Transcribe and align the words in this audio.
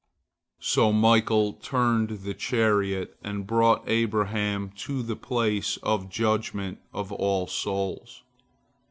So 0.63 0.91
Michael 0.91 1.53
turned 1.53 2.09
the 2.23 2.33
chariot, 2.33 3.15
and 3.23 3.45
brought 3.45 3.87
Abraham 3.87 4.71
to 4.77 5.03
the 5.03 5.15
place 5.15 5.77
of 5.83 6.09
judgment 6.09 6.79
of 6.91 7.11
all 7.11 7.45
souls. 7.45 8.23